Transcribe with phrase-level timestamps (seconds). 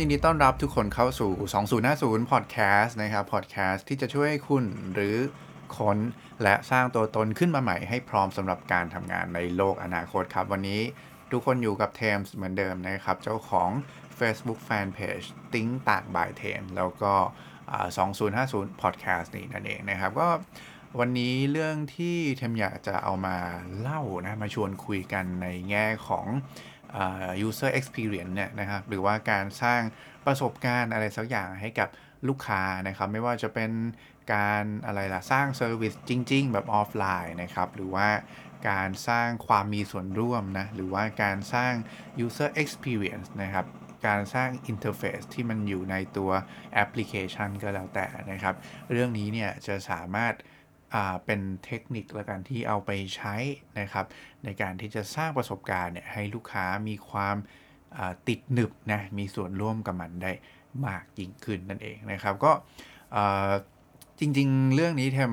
[0.00, 1.32] ยินดีต้อนรับทุกคนเข้าสู่
[1.82, 5.16] 2050 Podcast นะครับ Podcast ที่จะช่วยคุณหรือ
[5.76, 5.98] ค้น
[6.42, 10.80] และสร้างตัวตนขึ้นมาใหม่ให้พร้อมสำหรับการทำงานในโลกอนาคตครับ วันนี้
[11.32, 13.70] ทุกคนอยู่กับเทมส์เหมือนเดิมนะครับ เจ้าของ
[14.18, 17.12] Facebook Fanpage ติ้งต่างบายเทมแล้วก็
[17.96, 20.28] 2050 Podcast นี่นั่นเองนะครับ ก็
[20.98, 23.36] วันนี้เรื่องที่เทมอยากจะเอามา
[23.80, 26.26] เล่านะ มาชวนคุยกันในแง่ของ
[27.46, 29.80] user experience เนี่ยนะครับหรือว่าการสร้าง
[30.26, 31.88] ประสบการณ์อะไรสักอย่างให้กับ
[32.28, 33.70] ลูกค้านะครับไม่ว่าจะเป็น
[34.34, 38.08] การอะไรล่ะสร้าง service จริง ๆ แบบออฟไลน์นะครับหรือว่า
[38.70, 41.72] การสร้างความมีส่วนร่วมนะหรือว่าการสร้าง
[42.24, 43.66] user experience นะครับ
[44.06, 46.30] การสร้าง interface ที่มันอยู่ในตัว
[46.74, 48.54] แอปพลิเคชันก็แล้วแต่นะครับ
[48.92, 50.34] เรื่องนี้เนี่ยจะสามารถ
[51.24, 53.34] เป็นเทคนิคละกันที่เอาไปใช้
[53.80, 54.06] นะครับ
[54.44, 60.32] ในการที่จะสร้างประสบการณ์เนี่ยให้ลูกค้ามีความาติดหนึบนะมีส่วนร่วมกับมันได้
[60.86, 62.52] มากยิ่งขึ้นนั่นเองนะครับ ก็
[64.18, 65.32] จริงๆ เรื่องนี้เทม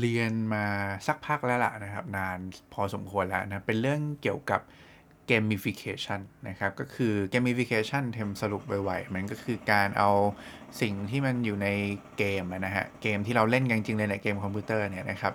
[0.00, 0.64] เรียนมา
[1.06, 2.38] สักพักแล้วล่ะนะครับ นาน
[2.72, 4.60] พอสมควรแล้วนะเป็นเรื่องเกี่ยวกับ
[5.30, 10.10] gamification นะครับ ก็คือ gamification เทมสรุปไวๆมันก็คือการเอา
[10.80, 11.68] สิ่งที่มันอยู่ใน
[12.18, 15.34] เกมนะฮะ เกมที่เราเล่นกันจริงๆเลยในเกมคอมพิวเตอร์เนี่ยนะครับ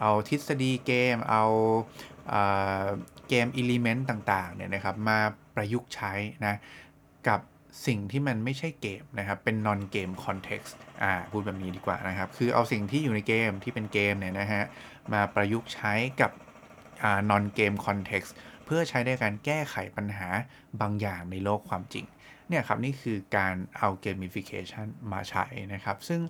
[0.00, 1.44] เอาทฤษฎีเกม เอา
[3.28, 5.18] เกมอิเลเมนต์ต่างๆเนี่ยนะครับ มา
[5.54, 6.12] ประยุกต์ใช้
[6.46, 6.54] นะ
[7.28, 7.40] กับ
[7.86, 14.62] สิ่งที่มันไม่ใช่เกมนะครับ เป็น non game context อ่า พูดแบบนี้ดีกว่านะครับ คือเอาสิ่งที่อยู่ในเกมที่เป็นเกมเนี่ยนะฮะ
[15.12, 16.30] มาประยุกต์ใช้กับ
[17.02, 18.30] อ่า non game context
[18.68, 20.28] เพื่อใช้ในการแก้ไขปัญหา
[20.80, 22.06] บางอย่างในโลกความจริง
[22.48, 25.44] เนี่ยครับนี่คือการเอา gamification มาใช้
[25.74, 26.20] นะครับ ซึ่ง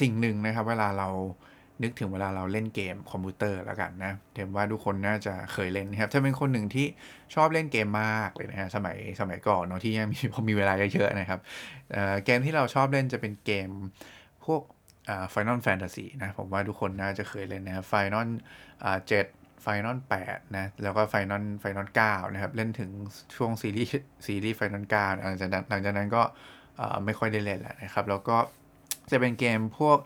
[0.00, 1.08] สิ่งหนึ่งนะครับเวลาเรา
[1.82, 6.86] นึกถึงเวลาเราเล่นเกมคอมพิวเตอร์แล้วกันนะเทมว่าทุกคนน่าจะเคยเล่นนะครับ ถ้าเป็นคนหนึ่งที่
[7.34, 11.40] ชอบเล่นเกมมากเลยนะฮะสมัยสมัยก่อนเนาะที่ยังมีพอมีเวลาเยอะๆนะครับ
[12.24, 13.68] เกมที่เราชอบเล่นจะเป็นเกม
[14.44, 14.62] พวก
[15.08, 17.78] อ่า Final Fantasy นะ ผมว่าทุกคนน่าจะเคยเล่นนะค
[19.58, 22.90] รับ Final อ่า7 Final 8นะ แล้วก็ Final Final 9นะครับ เล่นถึง
[23.36, 23.90] ช่วงซีรีส์
[24.26, 26.22] ซีรีส์ Final 9หลังจากนั้นหลังจากนั้นก็
[27.04, 28.36] ไม่ค่อยได้เล่นแล้วนะครับ แล้วก็
[29.10, 29.98] จะเป็นเกมพวก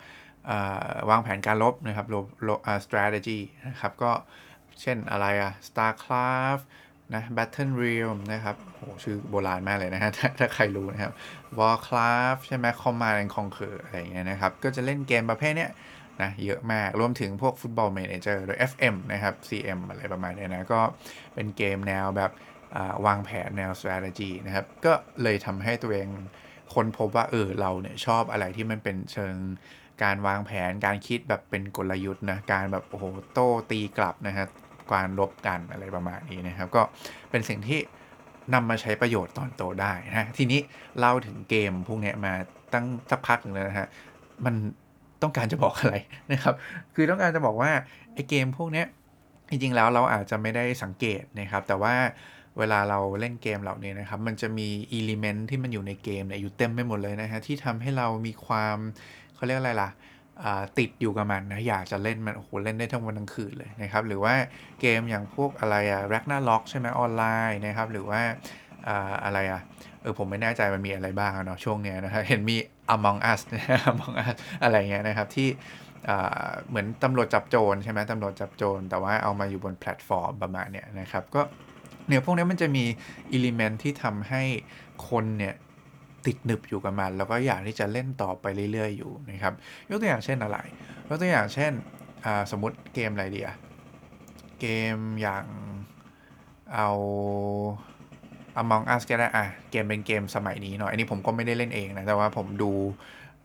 [1.09, 4.11] วางแผนการลบนะครับลบลอ่า strategy นะครับ ก็
[4.81, 6.63] เช่นอะไรอะ StarCraft
[7.13, 11.13] นะ Battle Realm นะครับโหชื่อโบราณมากเลยนะฮะถ้าถ้าใครรู้นะครับ
[11.59, 15.71] Warcraft ใช่ไหม Command and Conquer อะไรอย่างเงี้ยนะครับ ก็จะเล่นเกมประเภทเนี้ย
[16.21, 20.81] นะเยอะมาก รวมถึงพวก Football Manager โดย FM นะครับ CM อะไรประมาณนี้นะ ก็
[21.33, 22.31] เป็นเกมแนวแบบ
[23.05, 24.93] วางแผนแนว strategy นะครับ ก็
[25.23, 26.09] เลยทำให้ตัวเอง
[26.75, 29.35] คนพบว่าเออเราเนี่ยชอบอะไรที่มันเป็นเชิง
[30.03, 34.49] การวางแผนการคิดแบบเป็นกลยุทธ์นะ การแบบโอ้โหโต้ตีกลับนะครับ
[34.91, 36.81] การลบกันอะไรประมาณนี้นะครับ ก็
[37.31, 37.79] เป็นสิ่งที่
[38.53, 40.59] นำมาใช้ประโยชน์ตอนโตได้นะทีนี้
[40.99, 42.33] เล่าถึงเกมพวกนี้มา
[42.73, 43.87] ตั้งสักพักหนึ่งแล้วนะฮะ
[44.45, 44.55] มัน
[45.23, 45.95] ต้องการจะบอกอะไร
[46.31, 46.53] นะครับ
[46.95, 47.71] คือต้องการจะบอกว่า
[48.13, 48.83] ไอ้เกมพวกนี้
[49.49, 51.93] จริงๆแล้วเราอาจจะไม่ได้สังเกตนะครับ แต่ว่า
[52.57, 58.77] เวลาเราเล่นเกมเหล่านี้นะครับ มันจะมีอิเลเมนที่มันอยู่ในเกมเนี่ยอยู่เต็มไปหมดเลยนะฮะที่ทำให้เรามีความ
[59.35, 59.89] เขาเรียกอะไรล่ะ
[60.77, 64.33] ติดอยู่กับมันนะอยากจะเล่นมันโอ้โหเล่นได้ทั้งวันทั้งคืนเลยนะครับ หรือว่า
[64.81, 68.21] เกมอย่างพวกอะไรอะ Ragnarok ใช่ไหมออนไลน์นะครับ หรือว่า
[69.25, 69.61] อะไรอะ
[70.03, 72.57] เออผมไม่แน่ใจมันมีอะไรบ้างเนาะช่วงเนี้ยนะครับเห็นมี
[72.95, 73.41] Among Us
[73.91, 75.47] Among Us อะไรเงี้ยนะครับที่
[76.67, 81.41] เหมือนตำรวจจับโจรใช่ไหมตำรวจจับโจรแต่ว่าเอามาอยู่บนแพลตฟอร์มประมาณเนี้ยนะครับก็
[82.07, 82.85] เนี่ยพวกนี้มันจะมี
[83.31, 84.43] element ที่ทำให้
[85.09, 85.55] คนเนี่ย
[86.25, 89.53] ติดหนึบอยู่กับมัน แล้วก็อยากที่จะเล่นต่อไปเรื่อยๆอยู่นะครับ
[89.89, 90.57] ยกตัวอย่างเช่นอะไร
[91.07, 91.71] ยกตัวอย่างเช่น
[92.51, 93.55] สมมติเกมอะไรดีอะ
[94.59, 94.65] เก
[94.95, 95.45] มอย่าง
[96.73, 96.89] เอา
[98.61, 102.71] Among Us ก็ได้อะเกมเป็นเกมสมัยนี้หน่อย อันนี้ผมก็ไม่ได้เล่นเองนะ แต่ว่าผมดู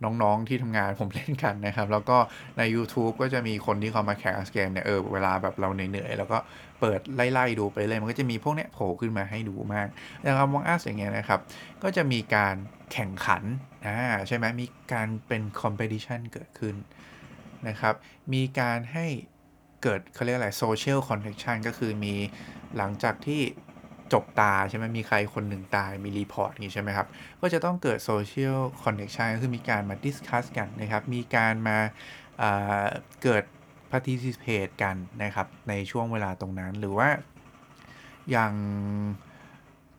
[0.04, 2.18] น้องๆที่ทำงานผมเล่นกันนะครับ แล้วก็
[2.58, 6.38] ใน YouTube ก็จะมีคนที่เขามาแคสเกมเนี่ยเออเวลาแบบเราเหนื่อยๆ แล้วก็
[6.80, 9.88] เปิดไล่ๆดูไปเลย มันก็จะมีพวกเนี้ยโผล่ขึ้นมาให้ดูมาก
[10.22, 11.40] อย่าง Among Us อย่างเงี้ยนะครับ
[11.82, 12.56] ก็จะมีการ
[12.92, 13.42] แข่งขัน
[13.86, 16.76] อ่าใช่ไหมมีการเป็น competition เกิดขึ้น
[17.68, 17.94] นะครับ
[18.32, 19.06] มีการให้
[19.82, 22.14] เกิดเขาเรียกอะไร social connection ก็คือมี
[22.76, 23.40] หลังจากที่
[24.12, 27.06] จบตาใช่ไหมมีใครคนหนึ่งตายมี report นี้ใช่ไหมครับ
[27.40, 31.78] ก็จะต้องเกิด social connection ก็คือมีการมา discuss กันนะครับ มีการมา
[32.42, 32.86] อ่า
[33.22, 33.44] เกิด
[33.92, 37.08] participate กันนะครับ ในช่วงเวลาตรงนั้นหรือว่า
[38.30, 38.54] อย่าง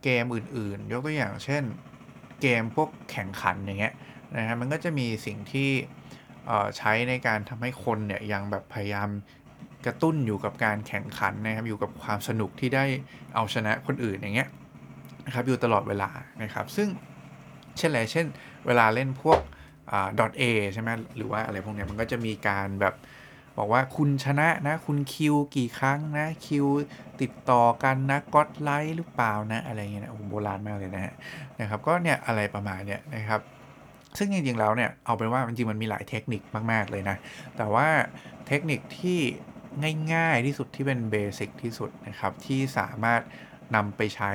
[0.04, 1.64] เกมอื่นๆ ยกตัวอย่างเช่น
[2.42, 3.94] เกมพวกแข่งขันอย่างเงี้ย
[4.38, 5.70] นะฮะมันก็จะมีสิ่งที่
[6.78, 9.10] ใช้ในการทำให้คนเนี่ยยังแบบพยายาม
[9.86, 12.86] กระตุ้นอยู่กับการแข่งขันนะครับอยู่กับความสนุกที่ได้
[13.36, 14.50] เอาชนะคนอื่นอย่างเงี้ย
[15.26, 16.10] นะครับอยู่ตลอดเวลา
[16.44, 16.88] นะครับ ซึ่ง
[17.78, 18.26] เช่นไรเช่น
[18.66, 19.40] เวลาเล่นพวก
[20.20, 20.44] ดอทเอ
[20.74, 22.96] ใช่ไหมหรือว่าอะไรพวกนี้มันก็จะมีการแบบ
[23.58, 26.66] บอกว่าคุณชนะนะ คุณคิวกี่ครั้งนะคิว
[27.22, 31.14] ติดต่อกันนะก็ดไลท์หรือเปล่านะ อะไรเงี้ยนะโอ้โบราณมากเลยนะฮะ
[31.60, 33.42] นะครับก็เนี่ยอะไรประมาณเนี้ยนะครับ
[34.18, 36.42] ซึ่งจริงๆแล้วเนี่ยเอาเป็นว่าจริงๆมันมีหลายเทคนิค
[36.72, 37.16] มาก ๆ เลยนะ
[37.58, 37.88] แต่ว่า
[38.48, 39.20] เทคนิคที่
[40.14, 43.22] ง่าย ๆ ที่สุดที่เป็น basic ที่สุดนะครับ ที่สามารถ
[43.76, 44.32] นำไปใช้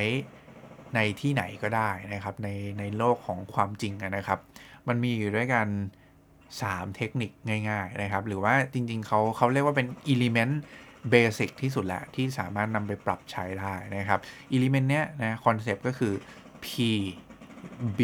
[0.95, 2.49] ในที่ไหนก็ได้นะครับ ใน
[2.79, 4.39] ในโลกของความจริงนะครับ
[4.89, 5.67] มันมีอยู่ด้วยกัน
[6.33, 7.31] 3 เทคนิค
[7.69, 10.55] ง่าย ๆนะครับ หรือว่าจริงๆเขาเขาเรียกว่าเป็น element
[11.11, 14.21] basic ที่สุดแหละ ที่สามารถนำไปปรับใช้ได้นะครับ
[14.55, 16.15] element เนี้ยนะคอนเซปต์ก็คือ
[16.65, 16.69] P
[17.99, 18.01] B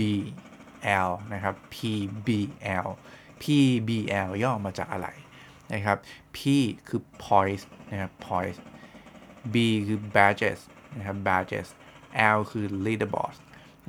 [1.07, 1.77] L นะครับ P
[2.27, 2.29] B
[2.85, 2.89] L
[3.43, 3.45] P
[3.89, 3.91] B
[4.27, 5.09] L ย่อมาจากอะไร
[5.75, 5.99] นะครับ
[6.37, 6.39] P
[6.89, 8.59] คือ points นะครับ points
[9.55, 9.57] B
[9.87, 10.61] คือ badges
[10.97, 11.69] นะครับ badges
[12.37, 13.37] L คือ leaderboard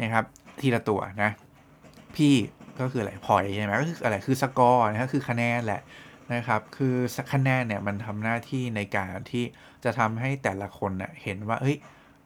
[0.01, 0.25] นะครับ
[0.59, 1.31] ทีละตัวนะ
[2.15, 2.17] P
[2.79, 5.81] ก็คืออะไร point ใช่ไหมก็คืออะไร คือสกอร์นะครับคือคะแนนแหละ
[6.33, 6.95] นะครับ คือ
[7.33, 9.43] คะแนนเนี่ยมันทำหน้าที่ในการที่
[9.83, 11.77] จะทำให้แต่ละคนเน่ยเห็นว่า เฮ้ย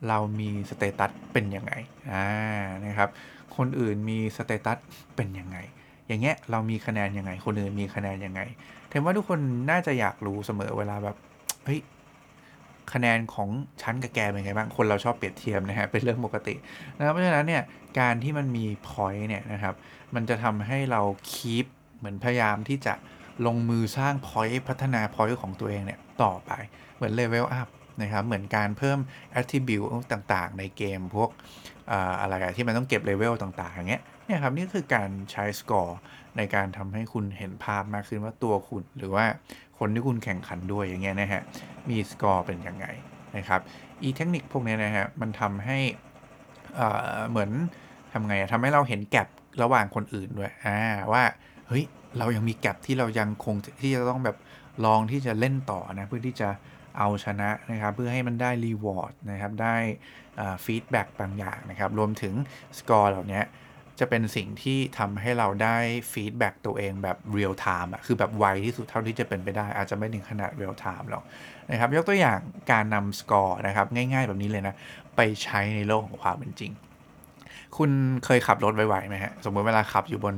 [0.07, 1.73] เรามี status เป็นยังไง
[2.11, 2.27] อ่า
[2.85, 3.09] นะครับ
[3.57, 4.77] คนอื่นมี status
[5.15, 5.57] เป็นยังไง
[6.07, 8.41] อย่างเงี้ยเรามีคะแนนยังไง คนอื่นมีคะแนนยังไง
[8.89, 9.39] เห็นว่าทุกคน
[9.71, 11.15] น่าจะอยากรู้เสมอเวลาแบบ
[11.65, 11.79] เฮ้ย
[12.93, 13.49] คะแนนของ
[13.81, 16.55] ชั้นกับแกเป็นไงบ้าง คนเราชอบเปรียบเทียบนะฮะ เป็นเรื่องปกติ
[16.97, 17.63] นะครับเพราะฉะนั้นเนี่ย
[17.99, 19.75] การที่มันมี point เนี่ยนะครับ
[20.15, 21.01] มันจะทำให้เรา
[21.31, 21.65] keep
[21.97, 22.93] เหมือนพยายามที่จะ
[23.45, 26.51] ลงมือสร้าง point พัฒนา point ของตัวเองเนี่ย ต่อไป
[26.95, 27.69] เหมือน level up
[28.01, 28.99] นะครับ เหมือนการเพิ่ม
[29.39, 31.29] attribute ต่างๆ ในเกมพวก
[32.21, 35.99] อะไรที่มันต้องเก็บเลเวลต่างๆอย่างเงี้ย เนี่ยครับนี่คือการใช้สกอร์
[36.37, 39.25] ในการทำให้คุณเห็นภาพมากขึ้นว่าตัวคุณ หรือว่า
[39.79, 41.41] คนที่คุณแข่งขันด้วยอย่างเงี้ยนะฮะ
[41.89, 42.85] มีสกอร์เป็นยังไง
[43.37, 43.61] นะครับ
[44.03, 45.77] อีเทคนิคพวกนี้นะฮะมันทำให้
[47.29, 47.51] เหมือน
[48.11, 49.27] ทำไงทำให้เราเห็นแกลบ
[49.63, 50.77] ระหว่างคนอื่นด้วยอ่า
[51.13, 51.23] ว่า
[51.67, 51.83] เฮ้ย
[52.17, 54.37] เรายังมี gap ที่เรายังคงที่จะต้องแบบ
[54.85, 56.49] ลองที่จะเล่นต่อนะเพื่อที่จะ
[56.97, 59.75] เอาชนะนะครับเพื่อให้มันได้ reward นะครับได้
[60.65, 62.33] feedback บางอย่างนะครับรวมถึง
[62.77, 63.41] สกอร์เหล่านี้
[63.99, 65.77] จะเป็นสิ่งที่ทำให้เราได้
[66.11, 71.23] feedback ตัวเองแบบเรียลไทม์อะคือแบบไวที่สุดเท่าที่จะเป็นไปได้ อาจจะไม่ถึงขนาดเรียลไทม์หรอก
[71.71, 72.39] นะครับ ยกตัวอย่าง
[72.71, 74.75] การนำสกอร์นะครับ ง่ายๆแบบนี้เลยนะ
[75.15, 76.71] ไปใช้ในโลกของความเป็นจริง
[77.77, 77.91] คุณ
[78.25, 80.35] เคยขับรถไวๆไหมฮะ สมมติเวลาขับอยู่บน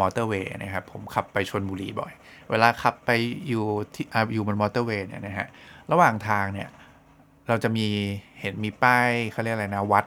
[0.00, 2.12] มอเตอร์เวย์นะครับ ผมขับไปชนบุรีบ่อย
[2.50, 3.10] เวลาขับไป
[3.48, 5.48] อยู่ที่อยู่บนมอเตอร์เวย์เนี่ยนะฮะ
[5.92, 6.68] ระหว่างทางเนี่ย
[7.48, 7.86] เราจะมี
[8.40, 10.04] เห็นมีป้ายเขาเรียกอะไรนะวัด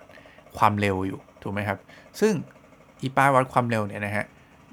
[0.58, 1.80] ความเร็วอยู่ถูกไหมครับ
[2.20, 2.34] ซึ่ง
[3.04, 4.26] อีป้ายวัดความเร็วเนี่ยนะฮะ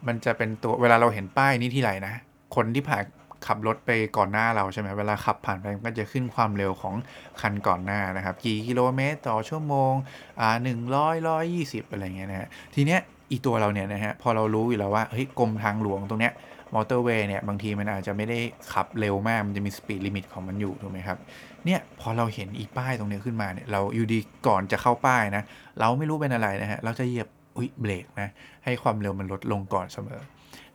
[0.06, 2.14] มันจะเป็นตัวเวลาเราเห็นป้ายนี้ที่ไหนนะ
[2.54, 3.04] คนที่ผ่าน
[3.46, 6.94] ขับรถไปก่อนหน้าเราใช่ไหมเวลาขับผ่านไปมันก็จะขึ้นความเร็วของ
[7.40, 9.92] คันก่อนหน้านะครับ กี่กิโลเมตรต่อชั่วโมง
[10.40, 13.00] อ่าหนึ่งร้อยร้อยยี่สิบอะไรเงี้ยนะฮะ ทีเนี้ย
[13.30, 16.32] อีตัวเราเนี่ยนะฮะ พอเรารู้อยู่แล้วว่า เฮ้ยกรมทางหลวงตรงเนี้ย
[16.74, 18.38] มอเตอร์เวย์เนี่ยบางทีมันอาจจะไม่ได้
[18.72, 21.18] ขับเร็วมาก มันจะมี speed limit ของมันอยู่ถูกไหมครับ
[21.64, 25.42] เนี่ยพอเราเห็นอีป้ายตรงนี้ขึ้นมาเนี่ยเราอยู่ดีก่อนจะเข้าป้ายนะ
[25.78, 28.28] เราไม่รู้เป็นอะไรนะฮะ เราจะเหยียบ อุ้ยเบรกนะ
[28.64, 30.20] ให้ความเร็วมันลดลงก่อนเสมอ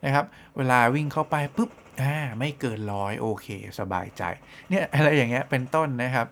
[0.04, 0.24] นะครับ
[0.56, 1.70] เวลาวิ่งเข้าไปปุ๊บ
[2.02, 3.46] อ่าไม่เกินร้อยโอเค
[3.80, 4.22] สบายใจ
[4.70, 6.26] เนี่ยอะไรอย่างเงี้ยเป็นต้นนะครับ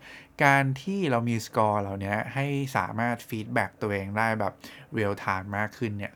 [0.45, 2.47] การที่เรามีสกอร์เหล่านี้ให้
[2.77, 4.53] สามารถ feedback ตัวเองได้แบบ
[4.93, 6.13] เรียลไทม์มากขึ้นเนี่ย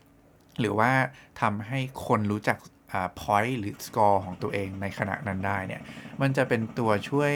[0.59, 0.91] หรือว่า
[1.41, 2.57] ทำให้คนรู้จัก
[2.91, 5.81] อ่า point หรือสกอร์ของตัวเองในขณะนั้นได้เนี่ย
[6.21, 7.33] มันจะเป็นตัวช่วย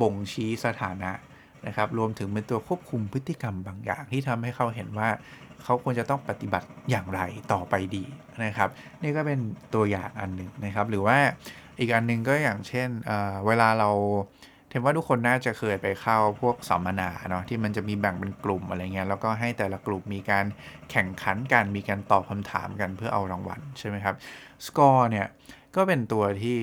[0.00, 1.12] บ่งชี้สถานะ
[1.66, 5.08] นะครับรวมถึงเป็นตัวควบคุมพฤติกรรมบางอย่าง ที่ทำให้เขาเห็นว่า
[5.64, 7.20] เขาควรจะต้องปฏิบัติอย่างไร
[7.52, 8.04] ต่อไปดี
[8.44, 8.68] นะครับ
[9.02, 9.40] นี่ก็เป็น
[9.74, 11.18] ตัวอย่างอันหนึ่งนะครับ หรือว่า
[11.78, 13.90] อีกอันนึงก็อย่างเช่นเเวลาเรา
[14.68, 20.44] เทมว่าทุกคนน่าจะเคยไปเข้าพวกสัมมนาเนาะที่มันจะมีแบ่งเป็นกลุ่มอะไรเงี้ยแล้วก็ให้แต่ละกลุ่มมีการ
[20.90, 24.14] แข่งขันกันมีการตอบคำถามกันเพื่อเอารางวัลใช่ไหมครับ
[24.66, 25.26] สกอร์เนี่ย
[25.76, 26.58] ก็เป็นตัวที่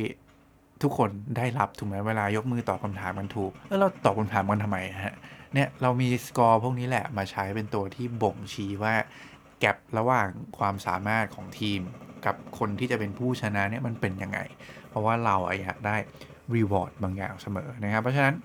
[0.84, 5.16] ทุกคนได้รับถูกไหมเวลายกมือตอบคำถามกันถูกแล้วเราตอบคำถามกันทำไมฮะ
[5.54, 8.96] เนี่ยเรามีสกอร์พวกนี้แหละมาใช้เป็นตัวที่บ่งชี้ว่า
[9.60, 11.80] gap ระหว่างความสามารถของทีม
[12.26, 14.40] กับคนที่จะเป็นผู้ชนะเนี่ยมันเป็นยังไง
[14.90, 15.96] เพราะว่าเราอยากได้
[16.56, 18.36] reward บางอย่างเสมอนะครับ เพราะฉะนั้น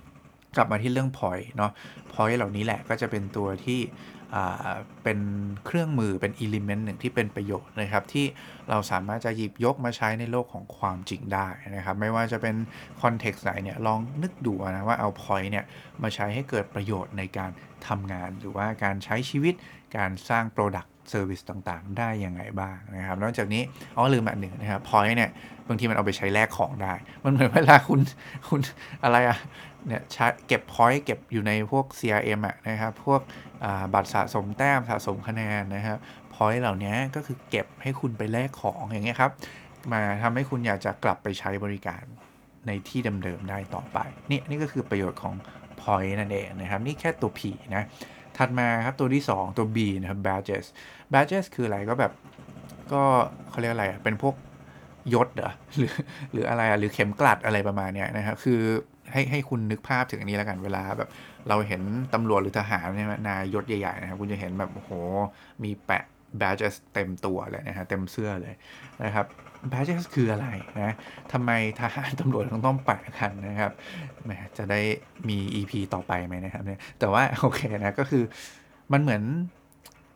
[0.56, 1.72] กลับมาที่เรื่อง point เนาะ
[2.12, 3.80] point เหล่านี้แหละก็จะเป็นตัวที่
[5.04, 5.18] เป็น
[5.66, 8.26] เครื่องมือเป็น element หนึ่งที่เป็นประโยชน์นะครับ ที่
[8.70, 12.56] เราสามารถจะหยิบยกมาใช้ในโลกของความจริงได้นะครับ ไม่ว่าจะเป็น
[13.02, 15.64] context ไหนเนี่ยลองนึกดูนะว่าเอา point เนี่ย
[16.02, 17.50] มาใช้ให้เกิดประโยชน์ในการ
[17.88, 19.54] ทำงาน หรือว่าการใช้ชีวิต
[19.96, 23.62] การสร้าง Product service ต่างๆ ได้ยังไงบ้างนะครับ นอกจากนี้
[23.96, 25.30] อ๋อลืมอันหนึ่งนะครับ point เนี่ย
[25.68, 28.00] บางทีมันเอาไปใช้แลกของได้ มันเหมือนเวลาคุณ
[28.48, 28.60] คุณ
[29.04, 29.38] อะไรอะ
[29.86, 30.02] เนี่ย
[30.48, 33.20] เก็บ point เก็บอยู่ในพวก CRM อะนะครับ พวก
[33.94, 35.98] บัตรสะสมแต้มสะสมคะแนนนะครับ
[36.34, 39.32] point เหล่านี้ก็คือเก็บให้คุณไปแลกของอย่างเงี้ยครับ
[39.92, 42.04] มาทำให้คุณอยากจะกลับไปใช้บริการ
[42.66, 43.98] ในที่เดิมๆได้ต่อไป
[44.30, 45.34] นี่นี่ก็คือประโยชน์ของ
[45.80, 47.40] point นั่นเองนะครับ นี่แค่ตัว P
[47.76, 47.84] นะ
[48.38, 50.66] ถัดมาครับตัวที่ 2 ตัว B นะครับ badges
[51.12, 52.12] badges คืออะไรก็แบบ
[52.92, 53.02] ก็
[53.50, 54.34] เขาเรียกอะไรเป็นพวก
[55.14, 55.92] ยศเหรอหรือ
[56.32, 58.60] หรืออะไรหรือเข็มกลัดอะไรประมาณเนี้ยนะครับคือ
[59.12, 61.08] ให้ให้คุณนึกภาพถึงอันนี้แล้วกันเวลาแบบ
[61.48, 61.82] เราเห็น
[62.14, 64.90] ตำรวจหรือทหารเนี่ยนายยศใหญ่ๆนะครับคุณจะเห็นแบบโอ้โห
[65.64, 66.04] มีแปะ
[66.40, 68.54] badges เต็มตัวเลยนะฮะเต็มเสื้อเลย
[69.04, 69.26] นะครับ
[69.70, 70.48] badges คืออะไร
[70.80, 70.94] นะ
[71.32, 73.72] ทำไมทหารตำรวจต้องต้องแปะกันนะครับ
[74.24, 74.80] แหมจะได้
[75.28, 78.24] มี EP ต่อไปไหมนะครับเนี่ยแต่ว่าโอเคนะก็คือ
[78.92, 79.22] มันเหมือน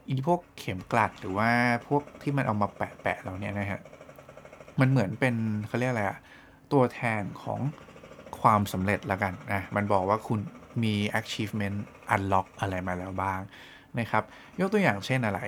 [0.09, 1.51] อีพวกเข็มกลัดหรือว่า
[1.89, 3.81] พวกที่มันเอามาแปะแปะเราเนี่ยนะฮะ
[4.81, 5.35] มันเหมือนเป็น
[5.69, 6.19] เขาเรียกอะไรอะ
[6.73, 7.61] ตัวแทนของ
[8.41, 10.41] ความสำเร็จละกันนะมันบอกว่าคุณ
[10.83, 11.79] มี achievement
[12.15, 13.41] unlock อะไรมาแล้วบ้าง
[13.99, 14.25] นะครับ
[14.61, 15.41] ยกตัวอย่างเช่นอะไร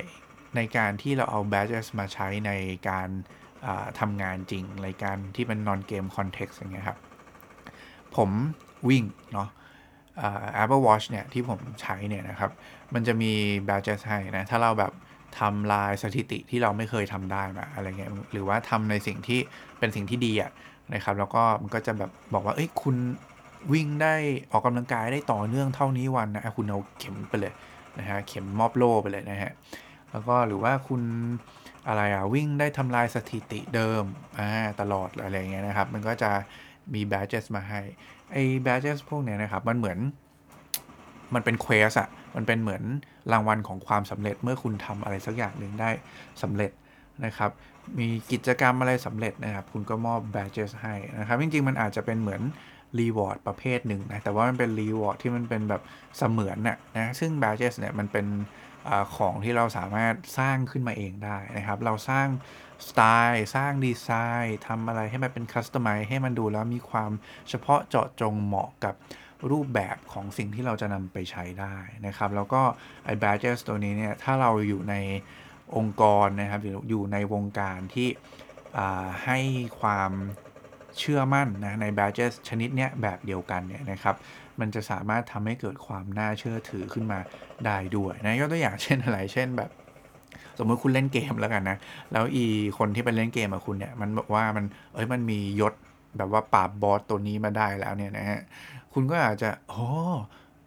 [0.57, 2.53] ในการที่เราเอา badges มาใช้ใน
[2.89, 3.09] การ
[4.01, 6.99] ทำงานจริงรายการที่เป็น non game context อย่างเงี้ยครับ
[8.17, 8.31] ผม
[8.89, 9.49] วิ่งเนาะ
[10.63, 12.51] Apple Watch เนี่ย ที่ผมใช้เนี่ยนะครับ
[12.95, 13.33] มันจะมี
[13.69, 14.93] badges ให้นะ ถ้าเราแบบ
[15.39, 19.41] ทำลายสถิติที่เราไม่เคยทำได้มาอะไรเงี้ยหรือว่าทำในสิ่งที่
[19.79, 20.51] เป็นสิ่งที่ดีอะ
[20.95, 22.97] นะครับ แล้วก็มันก็จะแบบบอกว่าเอ้ยคุณ
[23.73, 24.15] วิ่งได้
[24.51, 27.53] ออกกำลังกายได้ต่อเนื่องเท่านี้วันนะคุณเอาเข็มไปเลย
[27.99, 29.53] นะฮะเข็มมอบโล่ไปเลยนะฮะ
[30.14, 31.02] แล้วก็หรือว่าคุณ
[31.88, 34.04] อะไรอะวิ่งได้ทำลายสถิติเดิม
[34.38, 34.49] อ่า
[34.80, 36.30] ตลอดอะไรเงี้ยนะครับ มันก็จะ
[36.94, 37.80] มี badges มาให้
[38.33, 39.99] ไอ้ badges พวกเนี้ยนะครับ มันเหมือน
[41.35, 42.83] มันเป็นเควสอะมันเป็นเหมือน
[43.33, 45.90] รางวัลของความสำเร็จเมื่อคุณทำอะไรสักอย่างหนึ่งได้
[46.42, 46.71] สำเร็จ
[47.25, 47.50] นะครับ
[47.99, 52.42] มีกิจกรรมอะไรสำเร็จนะครับ คุณก็มอบ badges ให้นะครับ จริง ๆ มันอาจจะเป็นเหมือน
[52.99, 55.83] reward ประเภทหนึ่งนะ แต่ว่ามันเป็น reward ที่มันเป็นแบบ
[56.18, 58.26] เสมือนน่ะนะ ซึ่ง badges เนี่ยมันเป็น
[58.88, 62.29] อของที่เราสามารถสร้างขึ้นมาเองได้นะครับ เราสร้าง
[62.88, 64.09] สไตล์สร้างดีไซ
[64.45, 67.11] น์ทำอะไรให้มันเป็น customize ให้มันดูแล้วมีความ
[67.49, 68.95] เฉพาะเจาะจงเหมาะกับ
[69.50, 71.76] รูปแบบของสิ่งที่เราจะนำไปใช้ได้
[72.07, 72.62] นะครับ แล้วก็
[73.05, 74.95] ไอ้ badges ตัวนี้เนี่ย ถ้าเราอยู่ใน
[75.76, 78.09] องค์กรนะครับอยู่ในวงการที่
[79.25, 79.38] ให้
[79.81, 80.12] ความ
[80.99, 84.17] เชื่อมั่นนะใน badges ชนิดเนี้ยแบบเดียวกันเนี่ยนะครับ
[84.61, 87.19] มันจะสามารถทำให้เกิดความน่าเชื่อถือขึ้นมา
[87.67, 89.71] ได้ด้วยนะยกตัวอย่างเช่นอะไรเช่นแบบ
[90.59, 91.77] สมมติคุณเล่นเกมแล้วกันนะ
[92.13, 92.45] แล้วอี
[92.79, 95.75] คนที่ไปเล่นเกมกับคุณเนี่ย มันบอกว่ามัน เอ้ย มันมียศ
[96.17, 98.41] แบบว่าปราบบอสตัวนี้มาได้แล้วเนี่ยนะฮะ
[98.93, 99.87] คุณก็อาจจะโอ้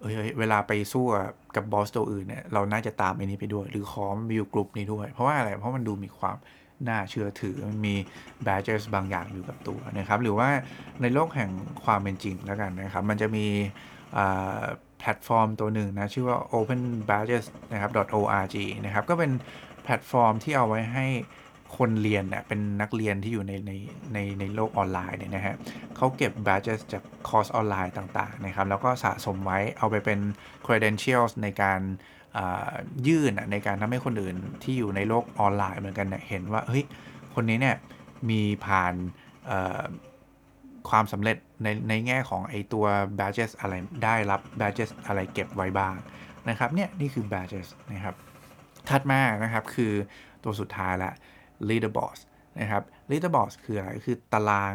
[0.01, 1.05] เอ้ย เวลาไปสู้
[1.55, 6.35] กับบอสตัวอื่นเนี่ย เราน่าจะตามอันนี้ไปด้วย หรือขอมาอยู่กลุ่มนี้ด้วย เพราะว่าอะไร เพราะมันดูมีความ
[6.87, 7.95] น่าเชื่อถือมันมี
[8.45, 10.49] badges บางอย่างอยู่กับตัวนะครับหรือว่า
[11.01, 11.51] ในโลกแห่ง
[11.83, 13.45] ความเป็นจริงแล้วกันนะครับ มันจะมี
[14.99, 18.55] แพลตฟอร์มตัวหนึ่งนะชื่อว่า open badges นะครับ .org
[18.85, 19.31] นะครับก็เป็น
[19.83, 21.07] แพลตฟอร์มที่เอาไว้ให้
[21.77, 23.71] คนเรียนเนี่ยเป็นนักเรียนที่อยู่ในใน
[24.13, 25.55] ในในโลกออนไลน์เนี่ยนะฮะ
[25.95, 30.19] เขาเก็บ badges จากคอร์สออนไลน์ต่างๆนะครับแล้วก็สะสมไว้เอาไปเป็น
[30.65, 31.79] credentials ในการ
[33.07, 36.83] ยื่นในการทำให้คนอื่นที่อยู่ในโลกออนไลน์เหมือนกันเนี่ยเห็นว่าเฮ้ย
[37.35, 37.75] คนนี้เนี่ย
[38.29, 38.93] มีผ่าน
[40.89, 42.85] ความสำเร็จในในแง่ของไอตัว
[43.19, 45.95] badges อะไรได้รับ badges อะไรเก็บไว้บ้าง
[46.49, 48.15] นะครับเนี่ยนี่คือ badges นะครับ
[48.89, 49.93] ถัดมานะครับคือ
[50.43, 51.11] ตัวสุดท้ายละ
[51.69, 52.19] leaderboard
[52.59, 54.73] นะครับ leaderboard คืออะไรคือตาราง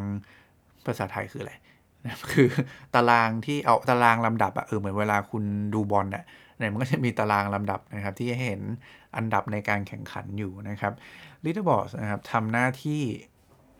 [0.84, 1.52] ภาษาไทยคืออะไร
[2.32, 2.48] คือ
[2.94, 6.24] ตารางที่เอาตารางลำดับอะเออเหมือนเวลาคุณดูบอลเนี่ย
[6.58, 8.60] เนี่ยมันก็จะมีตารางลำดับนะครับที่เห็น
[9.16, 10.92] อันดับในการแข่งขันอยู่นะครับ
[11.44, 13.02] leaderboard นะครับทำหน้าที่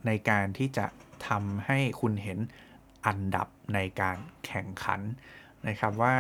[0.07, 0.87] ในการที่จะ
[1.29, 2.39] ทำให้คุณเห็น
[3.07, 5.01] อันดับในการแข่งขัน
[5.69, 6.15] นะครับว่า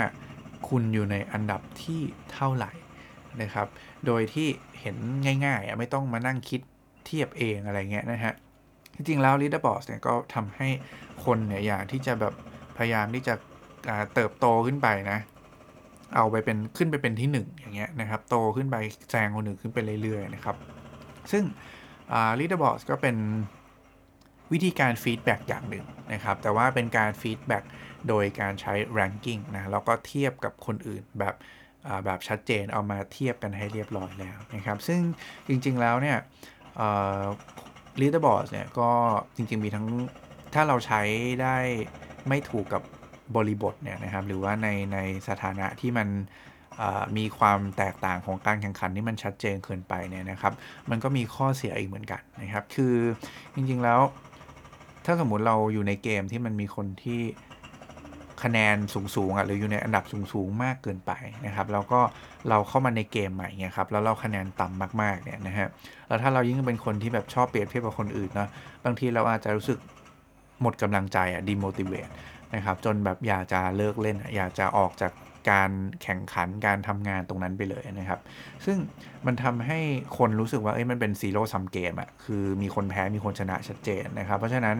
[0.68, 2.00] คุณอยู่ในอันดับที่
[2.32, 2.72] เท่าไหร่
[3.42, 3.66] นะครับ
[4.06, 4.48] โดยที่
[4.80, 4.96] เห็น
[5.44, 6.60] ง่ายๆ ไม่ต้องมานั่งคิด
[7.06, 8.34] เทียบเองอะไรเงี้ยนะฮะ
[8.94, 10.68] จริงๆ แล้ว leaderboard เนี่ยก็ทำให้
[11.24, 12.34] คนเนี่ยอยากที่จะแบบ
[12.76, 13.34] พยายามที่จะ
[14.14, 15.18] เติบโตขึ้นไปนะ
[16.16, 18.76] เอาไปเป็นขึ้นไปเป็นที่ 1 อย่างเงี้ยนะครับ โตขึ้นไป
[19.10, 20.56] แซงคนอื่นขึ้นไปเรื่อยๆนะครับ
[21.32, 21.44] ซึ่ง
[22.38, 23.16] leaderboard ก็เป็น
[24.52, 27.64] วิธีการ feedback อย่างหนึ่งนะครับ แต่ว่าเป็นการ feedback
[28.08, 31.34] โดยการใช้ ranking นะแล้วก็เทียบกับคนอื่นแบบ
[32.04, 35.00] แบบชัดเจนเอามาเทียบกันให้เรียบร้อยแล้วนะครับ ซึ่ง
[35.48, 36.18] จริงๆแล้วเนี่ย
[38.00, 38.90] leaderboard เนี่ยก็
[39.36, 39.86] จริงๆมีทั้ง
[40.54, 41.02] ถ้าเราใช้
[41.42, 41.56] ได้
[42.28, 42.82] ไม่ถูกกับ
[43.36, 44.98] บริบทเนี่ยนะครับหรือว่าในใน
[45.28, 46.08] สถานะที่มัน
[47.16, 50.52] มีความแตกต่างของการแข่งขันที่มันชัดเจนเกินไปเนี่ยนะครับ
[50.90, 52.94] มันก็มีข้อเสียอีกเหมือนกันนะครับ คือ
[53.54, 54.00] จริงๆแล้ว
[55.04, 57.20] ถ้าสมมุติเราอยู่ในเกมที่มันมีคนที่
[58.42, 58.76] คะแนน
[59.14, 61.12] สูงๆอะหรืออยู่ในอันดับสูงๆมากเกินไป
[61.46, 62.00] นะครับ แล้วก็
[62.48, 65.68] เราเข้ามาในเกมใหม่เนี่ยครับแล้วเราคะแนนต่ำมากๆเนี่ยนะฮะ
[66.08, 68.48] แล้วถ้าเรายิ่งเป็นคนที่แบบชอบเปรียบเทียบกับคนอื่นเนาะ
[68.84, 69.78] บางทีเราอาจจะรู้สึก
[70.62, 72.08] หมดกำลังใจอะดีโมติเวต
[72.54, 75.12] นะครับ จนแบบอยากจะเลิกเล่น อยากจะออกจาก
[75.50, 75.70] การ
[76.02, 78.20] แข่งขันการทำงานตรงนั้นไปเลยนะครับ
[78.64, 78.78] ซึ่ง
[79.26, 79.80] มันทำให้
[80.18, 84.76] คนรู้สึกว่าเอ้ยมันเป็นซีโร่ซัมเกมอะคือมีคนแพ้มีคนชนะชัดเจนนะครับ เพราะฉะนั้น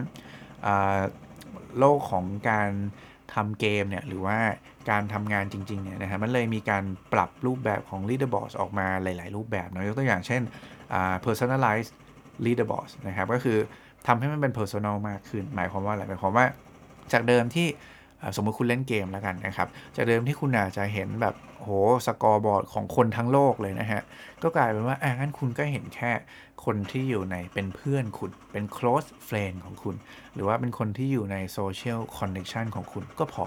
[1.79, 2.69] โลกของการ
[3.33, 4.37] ทำเกมเนี่ยหรือว่า
[4.89, 10.41] การทำงานจริงๆเนี่ยนะครับมันเลยมีการปรับรูปแบบของ leaderboard ออกมาหลาย ๆ รูปแบบนะยกตัวอย่างเช่น
[11.25, 11.93] personalized
[12.45, 13.57] leaderboard นะครับก็คือ
[14.07, 16.45] ทำให้มันเป็น personal มากขึ้น หมายความว่าอะไรหมายความว่า
[17.11, 17.67] จากเดิมที่
[18.35, 21.69] สมมติคุณเล่นเกมแล้วกันนะครับ จากเดิมที่คุณอาจจะเห็นแบบโห
[22.05, 24.01] สกอร์บอร์ดของคนทั้งโลกเลยนะฮะ
[24.43, 26.11] ก็กลายเป็นว่าอ่างั้นคุณก็เห็นแค่
[26.65, 29.95] คนที่อยู่ในเป็นเพื่อนคุณ เป็น close friend ของคุณ
[30.33, 33.45] หรือว่าเป็นคนที่อยู่ใน social connection ของคุณก็พอ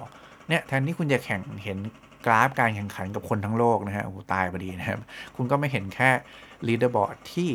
[0.49, 1.79] เนี่ยแทนที่คุณจะแข่งเห็น
[2.27, 5.01] กราฟการแข่งขันกับคนทั้งโลกนะฮะโอ้ตายพอดีนะครับ
[5.37, 6.11] คุณก็ไม่เห็นแค่
[6.67, 7.51] leaderboard ที่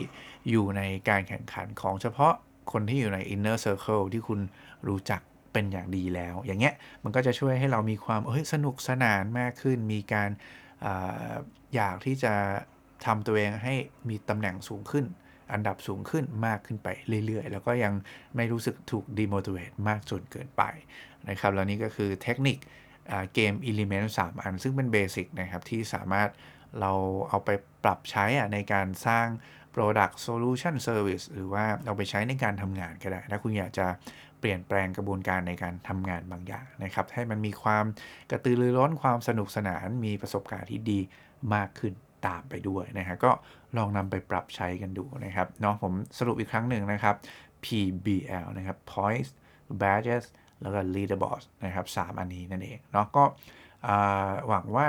[0.50, 2.34] อยู่ในการแข่งขันของเฉพาะ
[2.72, 4.40] คนที่อยู่ใน inner circle ที่คุณ
[4.88, 5.22] รู้จัก
[5.54, 10.30] เป็นอย่างดีแล้ว อย่างเงี้ยมันก็จะช่วยให้เรามีความเฮ้ยสนุกสนานมากขึ้น มีการ
[10.86, 10.88] อ
[11.76, 12.34] อยากที่จะ
[13.06, 13.76] ทำตัวเองให้
[14.10, 15.06] มีตำแหน่งสูงขึ้น
[15.54, 16.88] อันดับสูงขึ้นมากขึ้นไป
[17.26, 17.94] เรื่อยๆ แล้วก็ยัง
[18.36, 20.64] ไม่รู้สึกถูก demotivate มากจนเกินไป
[21.30, 22.58] นะครับแล้วนี่ก็คือเทคนิค
[23.34, 26.30] เกม Element 3 อัน ซึ่งเป็นเบสิกนะครับที่สามารถ
[26.80, 26.92] เรา
[27.30, 27.50] เอาไป
[27.84, 29.28] ปรับใช้ในการสร้าง
[29.76, 33.88] Product Solution Service หรือว่าเอาไปใช้ในการทำงานก็ได้ ถ้าคุณอยากจะ
[34.42, 37.86] เปลี่ยนแปลงกระบวนการในการทำงานบางอย่างนะครับ ให้มันมีความ
[38.32, 41.00] กระตือรือร้นความสนุกสนานมีประสบการณ์ที่ดี
[41.56, 41.94] มากขึ้น
[42.28, 43.32] ตามไปด้วยนะฮะก็
[43.78, 47.16] ลองนำไปปรับใช้กันดูนะครับเนาะผมสรุปอีกครั้งหนึ่งนะครับ
[47.66, 49.30] PBL นะครับ Points
[49.82, 50.26] Badges
[50.62, 53.24] แล้วก็ Leaderboard นะครับ3อันนี้นั่นเองเนาะก็
[54.48, 54.88] หวังว่า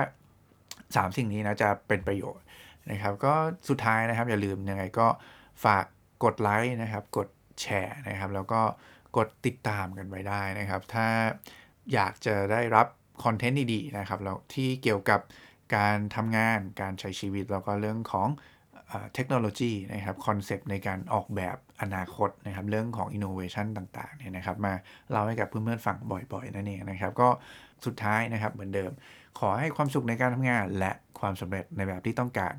[0.62, 2.44] 3 สิ่งนี้นะจะเป็นประโยชน์
[2.90, 3.34] นะครับก็
[3.68, 5.06] สุดท้ายนะครับอย่าลืมยังไงก็
[5.64, 5.84] ฝาก
[6.24, 7.28] กดไลค์นะครับ กด
[7.60, 8.60] แชร์นะครับ แล้วก็
[9.16, 11.06] กดติดตามกันไว้ได้นะครับ ถ้า
[11.92, 12.86] อยากจะได้รับ
[13.24, 15.20] คอนเทนต์ดีๆนะครับแล้วที่เกี่ยวกับ
[15.76, 18.28] การทำงานการใช้ชีวิตแล้วก็เรื่องของ
[19.14, 24.74] เทคโนโลยีนะครับคอนเซปต์ในการออกแบบอนาคตนะครับเรื่องของอินโนเวชันต่างๆเนี่ยนะครับมา
[25.10, 27.28] เล่าให้กับเพื่อนๆฟังบ่อยๆนั่นเองนะครับก็
[27.86, 28.90] สุดท้ายนะครับเหมือนเดิม
[29.38, 32.54] ขอให้ความสุขในการทำงาน และความสำเร็จในแบบที่ต้องการ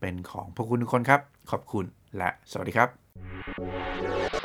[0.00, 1.84] เป็นของพวกคุณทุกคนครับ ขอบคุณ
[2.18, 4.35] และสวัสดีครับ